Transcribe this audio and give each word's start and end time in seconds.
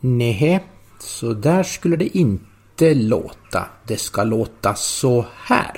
Nej, 0.00 0.64
så 0.98 1.32
där 1.32 1.62
skulle 1.62 1.96
det 1.96 2.18
inte 2.18 2.94
låta. 2.94 3.66
Det 3.86 3.96
ska 3.96 4.24
låta 4.24 4.74
så 4.74 5.26
här. 5.36 5.74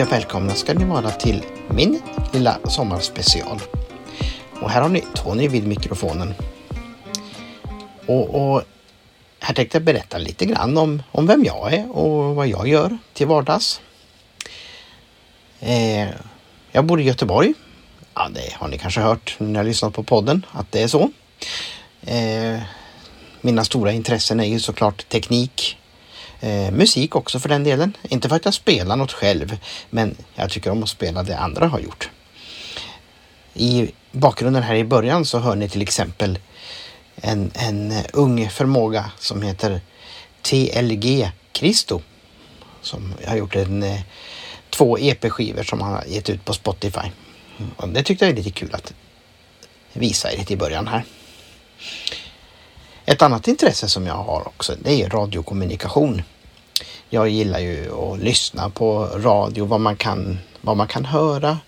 Ja, 0.00 0.06
välkomna 0.10 0.54
ska 0.54 0.74
ni 0.74 0.84
vara 0.84 1.10
till 1.10 1.44
min 1.68 2.02
lilla 2.32 2.58
sommarspecial. 2.64 3.60
Och 4.60 4.70
här 4.70 4.82
har 4.82 4.88
ni 4.88 5.04
Tony 5.14 5.48
vid 5.48 5.66
mikrofonen. 5.66 6.34
Och, 8.06 8.34
och 8.34 8.62
här 9.40 9.54
tänkte 9.54 9.76
jag 9.76 9.84
berätta 9.84 10.18
lite 10.18 10.44
grann 10.44 10.78
om, 10.78 11.02
om 11.12 11.26
vem 11.26 11.44
jag 11.44 11.72
är 11.74 11.96
och 11.96 12.34
vad 12.34 12.48
jag 12.48 12.68
gör 12.68 12.98
till 13.12 13.26
vardags. 13.26 13.80
Eh, 15.60 16.08
jag 16.72 16.84
bor 16.84 17.00
i 17.00 17.04
Göteborg. 17.04 17.54
Ja, 18.14 18.28
det 18.34 18.52
har 18.54 18.68
ni 18.68 18.78
kanske 18.78 19.00
hört 19.00 19.36
när 19.38 19.48
ni 19.48 19.56
har 19.56 19.64
lyssnat 19.64 19.94
på 19.94 20.02
podden 20.02 20.46
att 20.52 20.72
det 20.72 20.82
är 20.82 20.88
så. 20.88 21.10
Eh, 22.02 22.60
mina 23.40 23.64
stora 23.64 23.92
intressen 23.92 24.40
är 24.40 24.44
ju 24.44 24.60
såklart 24.60 25.08
teknik, 25.08 25.79
Eh, 26.40 26.70
musik 26.72 27.16
också 27.16 27.40
för 27.40 27.48
den 27.48 27.64
delen. 27.64 27.96
Inte 28.02 28.28
för 28.28 28.36
att 28.36 28.44
jag 28.44 28.54
spelar 28.54 28.96
något 28.96 29.12
själv, 29.12 29.58
men 29.90 30.16
jag 30.34 30.50
tycker 30.50 30.70
om 30.70 30.82
att 30.82 30.88
spela 30.88 31.22
det 31.22 31.38
andra 31.38 31.66
har 31.66 31.80
gjort. 31.80 32.10
I 33.54 33.90
bakgrunden 34.12 34.62
här 34.62 34.74
i 34.74 34.84
början 34.84 35.24
så 35.24 35.38
hör 35.38 35.56
ni 35.56 35.68
till 35.68 35.82
exempel 35.82 36.38
en, 37.16 37.50
en 37.54 37.92
ung 38.12 38.50
förmåga 38.50 39.10
som 39.18 39.42
heter 39.42 39.80
TLG 40.42 41.30
Christo. 41.52 42.00
Som 42.82 43.14
har 43.26 43.36
gjort 43.36 43.56
en, 43.56 43.82
eh, 43.82 44.00
två 44.70 44.98
EP-skivor 44.98 45.62
som 45.62 45.80
han 45.80 45.92
har 45.92 46.04
gett 46.04 46.30
ut 46.30 46.44
på 46.44 46.52
Spotify. 46.52 47.10
Och 47.76 47.88
det 47.88 48.02
tyckte 48.02 48.24
jag 48.24 48.32
är 48.32 48.36
lite 48.36 48.50
kul 48.50 48.74
att 48.74 48.92
visa 49.92 50.32
er 50.32 50.38
lite 50.38 50.52
i 50.52 50.56
början 50.56 50.88
här. 50.88 51.04
Ett 53.10 53.22
annat 53.22 53.48
intresse 53.48 53.88
som 53.88 54.06
jag 54.06 54.14
har 54.14 54.48
också 54.48 54.74
det 54.82 55.02
är 55.02 55.08
radiokommunikation. 55.08 56.22
Jag 57.08 57.28
gillar 57.28 57.58
ju 57.58 57.92
att 57.94 58.18
lyssna 58.18 58.70
på 58.70 59.04
radio, 59.04 59.64
vad 59.64 59.80
man 59.80 59.96
kan, 59.96 60.38
vad 60.60 60.76
man 60.76 60.86
kan 60.86 61.04
höra, 61.04 61.58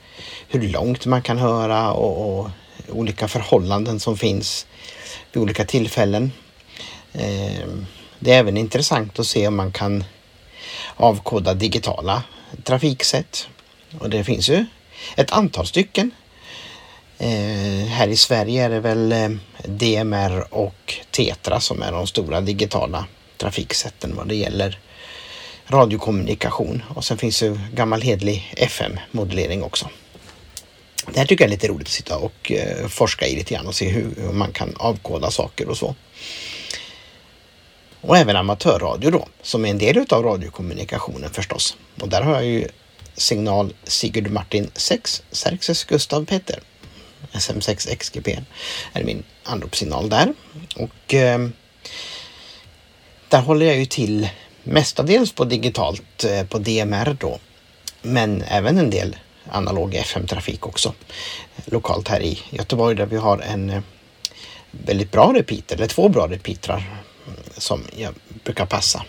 hur 0.48 0.68
långt 0.68 1.06
man 1.06 1.22
kan 1.22 1.38
höra 1.38 1.92
och, 1.92 2.38
och 2.38 2.50
olika 2.88 3.28
förhållanden 3.28 4.00
som 4.00 4.16
finns 4.16 4.66
vid 5.32 5.42
olika 5.42 5.64
tillfällen. 5.64 6.32
Eh, 7.12 7.68
det 8.18 8.32
är 8.32 8.38
även 8.38 8.56
intressant 8.56 9.18
att 9.18 9.26
se 9.26 9.48
om 9.48 9.56
man 9.56 9.72
kan 9.72 10.04
avkoda 10.96 11.54
digitala 11.54 12.22
trafiksätt. 12.64 13.48
Och 13.98 14.10
det 14.10 14.24
finns 14.24 14.48
ju 14.48 14.66
ett 15.16 15.32
antal 15.32 15.66
stycken 15.66 16.10
Eh, 17.22 17.86
här 17.86 18.08
i 18.08 18.16
Sverige 18.16 18.64
är 18.64 18.70
det 18.70 18.80
väl 18.80 19.12
eh, 19.12 19.28
DMR 19.64 20.54
och 20.54 20.94
Tetra 21.10 21.60
som 21.60 21.82
är 21.82 21.92
de 21.92 22.06
stora 22.06 22.40
digitala 22.40 23.06
trafiksätten 23.36 24.16
vad 24.16 24.28
det 24.28 24.34
gäller 24.34 24.78
radiokommunikation. 25.66 26.82
Och 26.94 27.04
sen 27.04 27.18
finns 27.18 27.42
ju 27.42 27.58
gammal 27.74 28.02
hedlig 28.02 28.52
FM-modellering 28.56 29.62
också. 29.62 29.88
Det 31.12 31.18
här 31.18 31.26
tycker 31.26 31.44
jag 31.44 31.48
är 31.48 31.56
lite 31.56 31.68
roligt 31.68 31.86
att 31.86 31.92
sitta 31.92 32.18
och 32.18 32.52
eh, 32.52 32.88
forska 32.88 33.26
i 33.26 33.36
lite 33.36 33.54
grann 33.54 33.66
och 33.66 33.74
se 33.74 33.88
hur, 33.88 34.14
hur 34.16 34.32
man 34.32 34.52
kan 34.52 34.74
avkoda 34.76 35.30
saker 35.30 35.68
och 35.68 35.76
så. 35.76 35.94
Och 38.00 38.16
även 38.16 38.36
amatörradio 38.36 39.10
då, 39.10 39.28
som 39.42 39.64
är 39.64 39.70
en 39.70 39.78
del 39.78 40.06
av 40.10 40.22
radiokommunikationen 40.22 41.30
förstås. 41.30 41.76
Och 42.00 42.08
där 42.08 42.22
har 42.22 42.34
jag 42.34 42.44
ju 42.44 42.68
signal 43.14 43.74
Sigurd 43.84 44.30
Martin 44.30 44.70
6, 44.74 45.22
Xerxes 45.32 45.84
Gustav 45.84 46.24
Peter 46.24 46.60
SM6 47.32 47.96
XGP 47.96 48.38
är 48.92 49.04
min 49.04 49.22
anropssignal 49.44 50.08
där. 50.08 50.34
Och 50.76 51.14
eh, 51.14 51.48
där 53.28 53.40
håller 53.40 53.66
jag 53.66 53.76
ju 53.76 53.86
till 53.86 54.28
mestadels 54.62 55.32
på 55.32 55.44
digitalt 55.44 56.24
eh, 56.24 56.44
på 56.44 56.58
DMR 56.58 57.16
då. 57.20 57.38
Men 58.02 58.42
även 58.42 58.78
en 58.78 58.90
del 58.90 59.16
analog 59.50 59.94
FM-trafik 59.94 60.66
också. 60.66 60.94
Lokalt 61.64 62.08
här 62.08 62.22
i 62.22 62.38
Göteborg 62.50 62.96
där 62.96 63.06
vi 63.06 63.16
har 63.16 63.38
en 63.38 63.70
eh, 63.70 63.82
väldigt 64.70 65.10
bra 65.10 65.32
repeater, 65.34 65.76
eller 65.76 65.86
två 65.86 66.08
bra 66.08 66.28
repeatrar 66.28 67.02
mm, 67.26 67.38
som 67.56 67.84
jag 67.96 68.14
brukar 68.44 68.66
passa. 68.66 69.04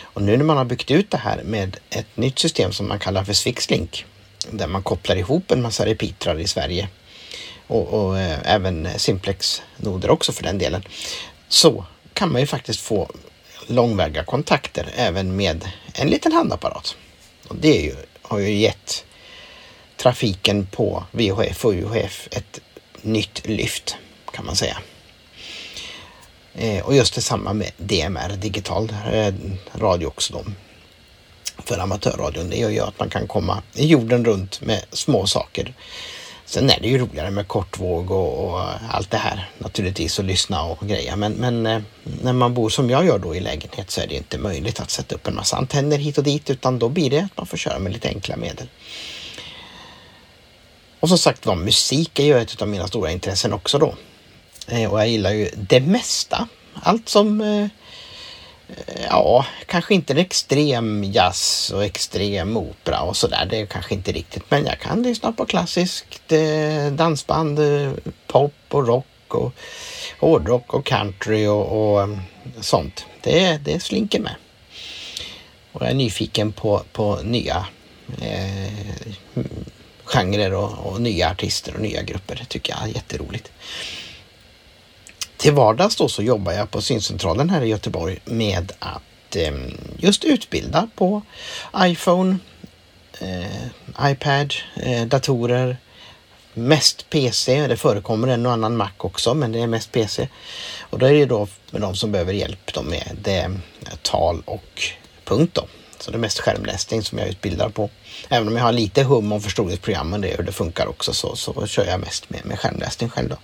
Och 0.00 0.22
nu 0.22 0.36
när 0.36 0.44
man 0.44 0.56
har 0.56 0.64
byggt 0.64 0.90
ut 0.90 1.10
det 1.10 1.18
här 1.18 1.42
med 1.44 1.76
ett 1.90 2.16
nytt 2.16 2.38
system 2.38 2.72
som 2.72 2.88
man 2.88 2.98
kallar 2.98 3.24
för 3.24 3.32
Swixlink 3.32 4.04
där 4.50 4.66
man 4.66 4.82
kopplar 4.82 5.16
ihop 5.16 5.50
en 5.50 5.62
massa 5.62 5.86
repeatrar 5.86 6.40
i 6.40 6.48
Sverige 6.48 6.88
och, 7.68 7.88
och 7.88 8.18
eh, 8.18 8.38
även 8.44 8.88
Simplex-noder 8.96 10.10
också 10.10 10.32
för 10.32 10.42
den 10.42 10.58
delen, 10.58 10.82
så 11.48 11.84
kan 12.12 12.32
man 12.32 12.40
ju 12.40 12.46
faktiskt 12.46 12.80
få 12.80 13.10
långväga 13.66 14.24
kontakter 14.24 14.88
även 14.96 15.36
med 15.36 15.68
en 15.94 16.08
liten 16.08 16.32
handapparat. 16.32 16.96
Och 17.48 17.56
det 17.56 17.74
ju, 17.74 17.94
har 18.22 18.38
ju 18.38 18.50
gett 18.50 19.04
trafiken 19.96 20.66
på 20.66 21.04
VHF 21.12 21.64
och 21.64 21.72
UHF 21.72 22.28
ett 22.30 22.60
nytt 23.02 23.46
lyft 23.46 23.96
kan 24.32 24.46
man 24.46 24.56
säga. 24.56 24.78
Eh, 26.54 26.84
och 26.84 26.94
just 26.94 27.14
detsamma 27.14 27.52
med 27.52 27.70
DMR, 27.76 28.36
digital 28.36 28.94
eh, 29.12 29.34
radio 29.74 30.06
också 30.06 30.32
då. 30.32 30.44
För 31.64 31.78
amatörradion. 31.78 32.50
Det 32.50 32.56
gör 32.56 32.70
ju 32.70 32.80
att 32.80 32.98
man 32.98 33.10
kan 33.10 33.26
komma 33.26 33.62
jorden 33.74 34.24
runt 34.24 34.60
med 34.60 34.84
små 34.92 35.26
saker 35.26 35.74
Sen 36.48 36.70
är 36.70 36.80
det 36.80 36.88
ju 36.88 36.98
roligare 36.98 37.30
med 37.30 37.48
kortvåg 37.48 38.10
och, 38.10 38.44
och 38.44 38.60
allt 38.90 39.10
det 39.10 39.16
här 39.16 39.50
naturligtvis 39.58 40.18
att 40.18 40.24
lyssna 40.24 40.62
och 40.62 40.88
greja. 40.88 41.16
Men, 41.16 41.32
men 41.32 41.66
eh, 41.66 41.82
när 42.22 42.32
man 42.32 42.54
bor 42.54 42.68
som 42.68 42.90
jag 42.90 43.06
gör 43.06 43.18
då 43.18 43.34
i 43.34 43.40
lägenhet 43.40 43.90
så 43.90 44.00
är 44.00 44.06
det 44.06 44.14
inte 44.14 44.38
möjligt 44.38 44.80
att 44.80 44.90
sätta 44.90 45.14
upp 45.14 45.26
en 45.26 45.34
massa 45.34 45.56
antenner 45.56 45.98
hit 45.98 46.18
och 46.18 46.24
dit 46.24 46.50
utan 46.50 46.78
då 46.78 46.88
blir 46.88 47.10
det 47.10 47.18
att 47.18 47.36
man 47.36 47.46
får 47.46 47.56
köra 47.56 47.78
med 47.78 47.92
lite 47.92 48.08
enkla 48.08 48.36
medel. 48.36 48.68
Och 51.00 51.08
som 51.08 51.18
sagt 51.18 51.46
var, 51.46 51.54
musik 51.54 52.18
är 52.18 52.24
ju 52.24 52.38
ett 52.38 52.62
av 52.62 52.68
mina 52.68 52.88
stora 52.88 53.10
intressen 53.10 53.52
också 53.52 53.78
då. 53.78 53.94
Eh, 54.68 54.92
och 54.92 55.00
jag 55.00 55.08
gillar 55.08 55.32
ju 55.32 55.50
det 55.56 55.80
mesta. 55.80 56.48
Allt 56.82 57.08
som 57.08 57.40
eh, 57.40 57.68
Eh, 58.68 59.04
ja, 59.10 59.46
kanske 59.66 59.94
inte 59.94 60.12
en 60.12 60.18
extrem 60.18 61.04
jazz 61.04 61.70
och 61.74 61.84
extrem 61.84 62.56
opera 62.56 63.00
och 63.00 63.16
sådär. 63.16 63.46
Det 63.50 63.60
är 63.60 63.66
kanske 63.66 63.94
inte 63.94 64.12
riktigt, 64.12 64.50
men 64.50 64.66
jag 64.66 64.78
kan 64.78 65.02
lyssna 65.02 65.32
på 65.32 65.46
klassiskt 65.46 66.32
eh, 66.32 66.92
dansband, 66.92 67.58
eh, 67.58 67.92
pop 68.26 68.54
och 68.68 68.86
rock 68.86 69.06
och 69.28 69.52
hårdrock 70.20 70.74
och 70.74 70.86
country 70.86 71.46
och, 71.46 71.92
och 71.92 72.02
eh, 72.02 72.18
sånt. 72.60 73.06
Det, 73.22 73.56
det 73.64 73.80
slinker 73.80 74.20
med. 74.20 74.34
Och 75.72 75.82
jag 75.82 75.90
är 75.90 75.94
nyfiken 75.94 76.52
på, 76.52 76.82
på 76.92 77.20
nya 77.22 77.66
eh, 78.20 79.12
genrer 80.04 80.54
och, 80.54 80.86
och 80.86 81.00
nya 81.00 81.30
artister 81.30 81.74
och 81.74 81.80
nya 81.80 82.02
grupper. 82.02 82.36
Det 82.36 82.44
tycker 82.44 82.72
jag 82.72 82.82
är 82.82 82.94
jätteroligt. 82.94 83.52
Till 85.38 85.52
vardags 85.52 85.96
då 85.96 86.08
så 86.08 86.22
jobbar 86.22 86.52
jag 86.52 86.70
på 86.70 86.82
syncentralen 86.82 87.50
här 87.50 87.62
i 87.62 87.68
Göteborg 87.68 88.18
med 88.24 88.72
att 88.78 89.36
eh, 89.36 89.52
just 89.98 90.24
utbilda 90.24 90.88
på 90.94 91.22
iPhone, 91.76 92.38
eh, 93.20 94.10
iPad, 94.10 94.54
eh, 94.76 95.06
datorer, 95.06 95.76
mest 96.54 97.10
PC. 97.10 97.66
Det 97.66 97.76
förekommer 97.76 98.28
en 98.28 98.46
och 98.46 98.52
annan 98.52 98.76
Mac 98.76 98.90
också, 98.96 99.34
men 99.34 99.52
det 99.52 99.60
är 99.60 99.66
mest 99.66 99.92
PC. 99.92 100.28
Och 100.80 100.98
då 100.98 101.06
är 101.06 101.12
det 101.12 101.26
då 101.26 101.48
med 101.70 101.80
de 101.80 101.96
som 101.96 102.12
behöver 102.12 102.32
hjälp 102.32 102.72
då 102.74 102.82
med 102.82 103.16
det, 103.22 103.40
eh, 103.40 103.96
tal 104.02 104.42
och 104.44 104.82
punkt 105.24 105.54
då. 105.54 105.66
Så 106.00 106.10
det 106.10 106.16
är 106.16 106.18
mest 106.18 106.40
skärmläsning 106.40 107.02
som 107.02 107.18
jag 107.18 107.28
utbildar 107.28 107.68
på. 107.68 107.90
Även 108.28 108.48
om 108.48 108.56
jag 108.56 108.62
har 108.64 108.72
lite 108.72 109.02
hum 109.02 109.32
om 109.32 109.40
förstoringsprogrammen, 109.40 110.20
det 110.20 110.36
hur 110.36 110.44
det 110.44 110.52
funkar 110.52 110.86
också, 110.86 111.12
så, 111.12 111.36
så 111.36 111.66
kör 111.66 111.86
jag 111.86 112.00
mest 112.00 112.30
med, 112.30 112.46
med 112.46 112.58
skärmläsning 112.58 113.10
själv 113.10 113.28
då. 113.28 113.36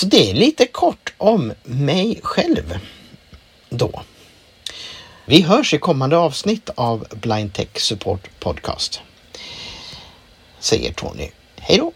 Så 0.00 0.06
det 0.06 0.30
är 0.30 0.34
lite 0.34 0.66
kort 0.66 1.12
om 1.18 1.52
mig 1.64 2.20
själv 2.22 2.78
då. 3.68 4.02
Vi 5.24 5.42
hörs 5.42 5.74
i 5.74 5.78
kommande 5.78 6.16
avsnitt 6.16 6.70
av 6.74 7.06
Blind 7.10 7.54
Tech 7.54 7.68
Support 7.80 8.28
Podcast. 8.38 9.00
Säger 10.58 10.92
Tony. 10.92 11.30
Hej 11.56 11.78
då! 11.78 11.92